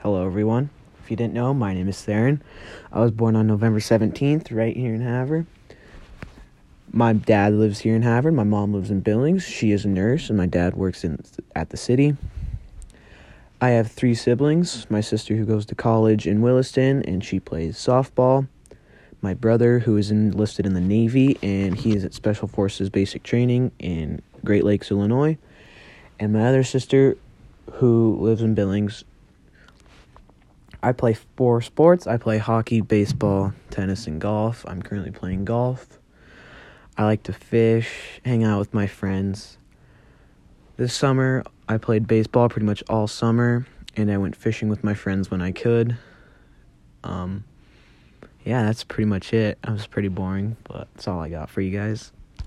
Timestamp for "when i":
45.28-45.50